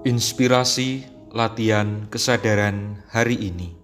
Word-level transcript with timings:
Inspirasi 0.00 1.04
latihan 1.28 2.08
kesadaran 2.08 3.04
hari 3.12 3.36
ini. 3.36 3.76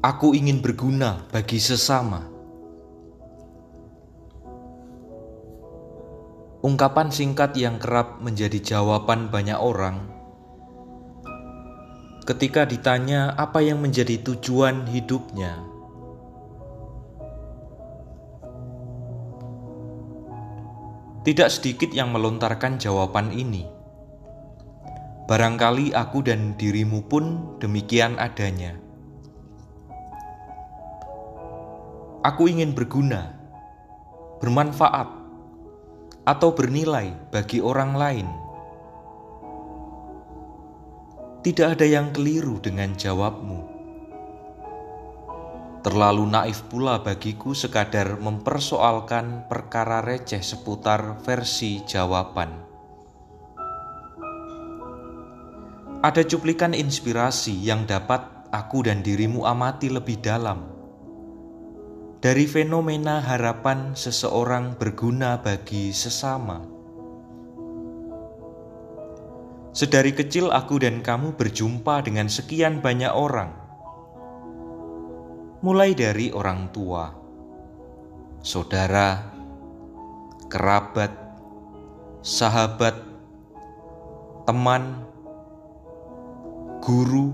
Aku 0.00 0.32
ingin 0.32 0.64
berguna 0.64 1.28
bagi 1.28 1.60
sesama. 1.60 2.24
Ungkapan 6.64 7.12
singkat 7.12 7.52
yang 7.60 7.76
kerap 7.76 8.16
menjadi 8.24 8.56
jawaban 8.64 9.28
banyak 9.28 9.60
orang 9.60 10.08
ketika 12.24 12.64
ditanya 12.64 13.36
apa 13.36 13.60
yang 13.60 13.84
menjadi 13.84 14.24
tujuan 14.24 14.88
hidupnya. 14.88 15.73
Tidak 21.24 21.48
sedikit 21.48 21.88
yang 21.88 22.12
melontarkan 22.12 22.76
jawaban 22.76 23.32
ini. 23.32 23.64
Barangkali 25.24 25.96
aku 25.96 26.20
dan 26.20 26.52
dirimu 26.60 27.08
pun 27.08 27.56
demikian 27.64 28.20
adanya. 28.20 28.76
Aku 32.20 32.44
ingin 32.44 32.76
berguna, 32.76 33.32
bermanfaat, 34.44 35.08
atau 36.28 36.52
bernilai 36.52 37.16
bagi 37.32 37.56
orang 37.64 37.96
lain. 37.96 38.28
Tidak 41.40 41.72
ada 41.72 41.88
yang 41.88 42.12
keliru 42.12 42.60
dengan 42.60 42.92
jawabmu. 42.92 43.73
Terlalu 45.84 46.24
naif 46.32 46.64
pula 46.72 47.04
bagiku 47.04 47.52
sekadar 47.52 48.16
mempersoalkan 48.16 49.44
perkara 49.52 50.00
receh 50.00 50.40
seputar 50.40 51.20
versi 51.20 51.84
jawaban. 51.84 52.56
Ada 56.00 56.24
cuplikan 56.24 56.72
inspirasi 56.72 57.52
yang 57.60 57.84
dapat 57.84 58.48
aku 58.48 58.88
dan 58.88 59.04
dirimu 59.04 59.44
amati 59.44 59.92
lebih 59.92 60.24
dalam. 60.24 60.64
Dari 62.24 62.48
fenomena 62.48 63.20
harapan 63.20 63.92
seseorang 63.92 64.80
berguna 64.80 65.36
bagi 65.44 65.92
sesama. 65.92 66.64
Sedari 69.76 70.16
kecil 70.16 70.48
aku 70.48 70.80
dan 70.80 71.04
kamu 71.04 71.36
berjumpa 71.36 72.08
dengan 72.08 72.32
sekian 72.32 72.80
banyak 72.80 73.12
orang 73.12 73.63
mulai 75.64 75.96
dari 75.96 76.28
orang 76.28 76.68
tua, 76.76 77.08
saudara, 78.44 79.32
kerabat, 80.52 81.08
sahabat, 82.20 82.92
teman, 84.44 85.08
guru, 86.84 87.32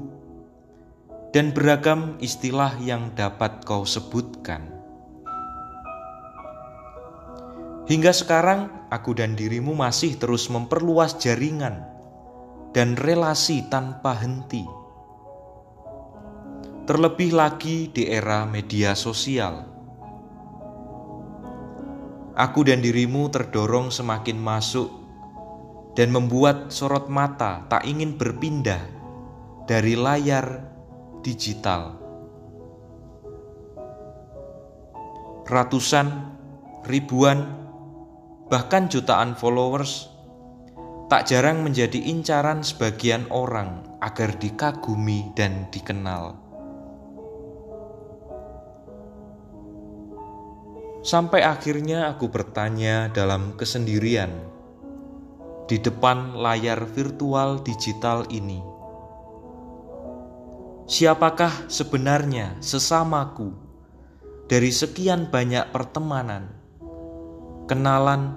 dan 1.35 1.51
beragam 1.51 2.15
istilah 2.23 2.79
yang 2.79 3.11
dapat 3.19 3.67
kau 3.67 3.83
sebutkan. 3.83 4.63
Hingga 7.91 8.15
sekarang, 8.15 8.87
aku 8.95 9.11
dan 9.19 9.35
dirimu 9.35 9.75
masih 9.75 10.15
terus 10.23 10.47
memperluas 10.47 11.19
jaringan 11.19 11.83
dan 12.71 12.95
relasi 12.95 13.67
tanpa 13.67 14.15
henti 14.15 14.63
terlebih 16.89 17.37
lagi 17.37 17.93
di 17.93 18.09
era 18.09 18.49
media 18.49 18.97
sosial. 18.97 19.69
Aku 22.33 22.65
dan 22.65 22.81
dirimu 22.81 23.29
terdorong 23.29 23.93
semakin 23.93 24.41
masuk 24.41 24.89
dan 25.93 26.09
membuat 26.09 26.73
sorot 26.73 27.13
mata 27.13 27.69
tak 27.69 27.85
ingin 27.85 28.17
berpindah 28.17 28.81
dari 29.69 29.93
layar 29.93 30.65
digital. 31.21 32.01
Ratusan, 35.51 36.09
ribuan, 36.87 37.45
bahkan 38.49 38.89
jutaan 38.89 39.37
followers 39.37 40.09
tak 41.11 41.27
jarang 41.27 41.67
menjadi 41.67 41.99
incaran 42.07 42.63
sebagian 42.63 43.27
orang 43.35 43.83
agar 43.99 44.31
dikagumi 44.39 45.35
dan 45.35 45.67
dikenal. 45.75 46.50
Sampai 51.01 51.41
akhirnya 51.41 52.13
aku 52.13 52.29
bertanya 52.29 53.09
dalam 53.09 53.57
kesendirian 53.57 54.29
di 55.65 55.81
depan 55.81 56.37
layar 56.37 56.85
virtual 56.85 57.65
digital 57.65 58.29
ini. 58.29 58.61
Siapakah 60.85 61.73
sebenarnya 61.73 62.61
sesamaku 62.61 63.49
dari 64.45 64.69
sekian 64.69 65.33
banyak 65.33 65.73
pertemanan, 65.73 66.53
kenalan, 67.65 68.37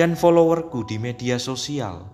dan 0.00 0.16
followerku 0.16 0.88
di 0.88 0.96
media 0.96 1.36
sosial? 1.36 2.08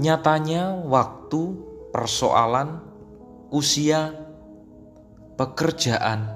Nyatanya, 0.00 0.80
waktu 0.86 1.67
persoalan, 1.98 2.78
usia, 3.50 4.14
pekerjaan, 5.34 6.30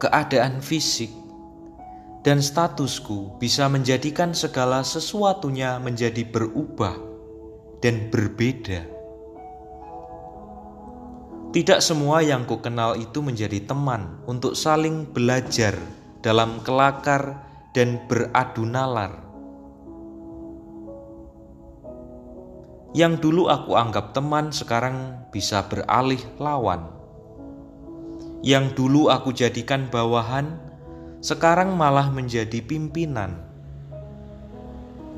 keadaan 0.00 0.64
fisik, 0.64 1.12
dan 2.24 2.40
statusku 2.40 3.36
bisa 3.36 3.68
menjadikan 3.68 4.32
segala 4.32 4.80
sesuatunya 4.80 5.76
menjadi 5.84 6.24
berubah 6.24 6.96
dan 7.84 8.08
berbeda. 8.08 8.88
Tidak 11.52 11.80
semua 11.84 12.24
yang 12.24 12.48
ku 12.48 12.64
kenal 12.64 12.96
itu 12.96 13.20
menjadi 13.20 13.68
teman 13.68 14.24
untuk 14.24 14.56
saling 14.56 15.12
belajar 15.12 15.76
dalam 16.24 16.64
kelakar 16.64 17.44
dan 17.76 18.00
beradu 18.08 18.64
nalar. 18.64 19.27
Yang 22.96 23.20
dulu 23.20 23.52
aku 23.52 23.76
anggap 23.76 24.16
teman 24.16 24.48
sekarang 24.48 25.28
bisa 25.28 25.60
beralih 25.68 26.20
lawan. 26.40 26.88
Yang 28.40 28.80
dulu 28.80 29.12
aku 29.12 29.36
jadikan 29.36 29.92
bawahan 29.92 30.56
sekarang 31.20 31.76
malah 31.76 32.08
menjadi 32.08 32.64
pimpinan. 32.64 33.44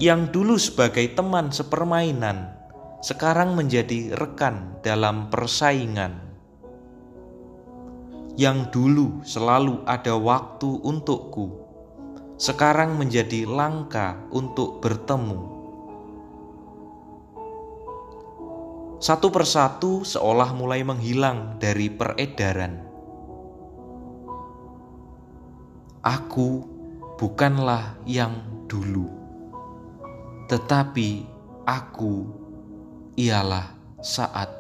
Yang 0.01 0.33
dulu 0.35 0.55
sebagai 0.59 1.15
teman 1.15 1.55
sepermainan 1.55 2.59
sekarang 3.05 3.55
menjadi 3.55 4.19
rekan 4.19 4.81
dalam 4.83 5.31
persaingan. 5.31 6.19
Yang 8.35 8.73
dulu 8.73 9.21
selalu 9.23 9.85
ada 9.85 10.17
waktu 10.17 10.81
untukku, 10.81 11.61
sekarang 12.41 12.97
menjadi 12.97 13.45
langka 13.45 14.17
untuk 14.33 14.81
bertemu 14.81 15.60
satu 19.01 19.33
persatu 19.33 20.05
seolah 20.05 20.53
mulai 20.53 20.85
menghilang 20.85 21.57
dari 21.57 21.89
peredaran. 21.89 22.85
Aku 26.05 26.69
bukanlah 27.17 27.97
yang 28.05 28.45
dulu, 28.69 29.09
tetapi 30.53 31.25
aku 31.65 32.29
ialah 33.17 33.73
saat 34.05 34.53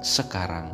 sekarang. 0.00 0.72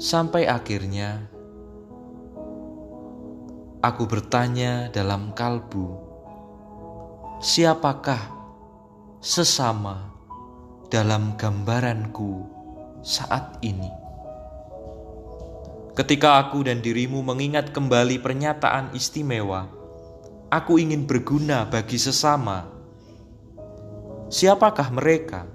Sampai 0.00 0.48
akhirnya 0.48 1.28
Aku 3.88 4.04
bertanya 4.04 4.92
dalam 4.92 5.32
kalbu, 5.32 5.96
siapakah 7.40 8.20
sesama 9.16 10.12
dalam 10.92 11.32
gambaranku 11.40 12.44
saat 13.00 13.56
ini? 13.64 13.88
Ketika 15.96 16.36
aku 16.36 16.68
dan 16.68 16.84
dirimu 16.84 17.24
mengingat 17.24 17.72
kembali 17.72 18.20
pernyataan 18.20 18.92
istimewa, 18.92 19.72
aku 20.52 20.76
ingin 20.76 21.08
berguna 21.08 21.64
bagi 21.64 21.96
sesama. 21.96 22.68
Siapakah 24.28 24.92
mereka? 24.92 25.48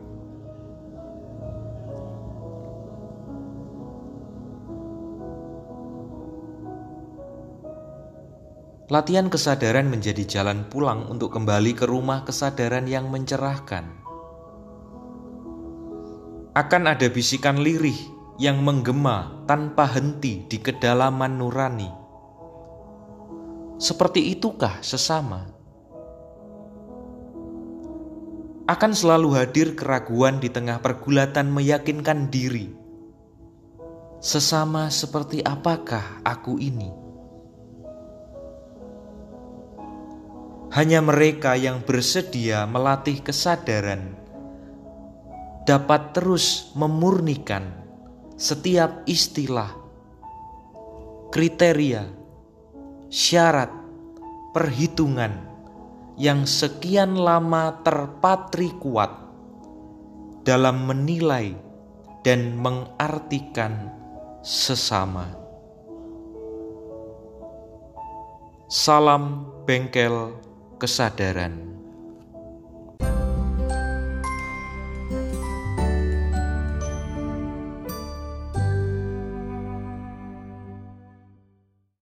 Latihan 8.92 9.32
kesadaran 9.32 9.88
menjadi 9.88 10.28
jalan 10.28 10.68
pulang 10.68 11.08
untuk 11.08 11.32
kembali 11.32 11.72
ke 11.72 11.88
rumah 11.88 12.28
kesadaran 12.28 12.84
yang 12.84 13.08
mencerahkan. 13.08 13.88
Akan 16.52 16.84
ada 16.92 17.08
bisikan 17.08 17.64
lirih 17.64 17.96
yang 18.36 18.60
menggema 18.60 19.48
tanpa 19.48 19.88
henti 19.88 20.44
di 20.52 20.60
kedalaman 20.60 21.40
nurani. 21.40 21.88
Seperti 23.80 24.36
itukah 24.36 24.84
sesama? 24.84 25.48
Akan 28.68 28.92
selalu 28.92 29.32
hadir 29.40 29.80
keraguan 29.80 30.44
di 30.44 30.52
tengah 30.52 30.84
pergulatan 30.84 31.48
meyakinkan 31.56 32.28
diri. 32.28 32.68
Sesama 34.20 34.92
seperti 34.92 35.40
apakah 35.40 36.20
aku 36.28 36.60
ini? 36.60 37.03
Hanya 40.74 41.06
mereka 41.06 41.54
yang 41.54 41.86
bersedia 41.86 42.66
melatih 42.66 43.22
kesadaran 43.22 44.18
dapat 45.70 46.18
terus 46.18 46.74
memurnikan 46.74 47.70
setiap 48.42 49.06
istilah, 49.06 49.70
kriteria, 51.30 52.10
syarat, 53.06 53.70
perhitungan 54.50 55.46
yang 56.18 56.50
sekian 56.50 57.22
lama 57.22 57.78
terpatri 57.86 58.74
kuat 58.82 59.14
dalam 60.42 60.90
menilai 60.90 61.54
dan 62.26 62.58
mengartikan 62.58 63.94
sesama. 64.42 65.38
Salam 68.74 69.46
bengkel 69.70 70.34
kesadaran. 70.84 71.56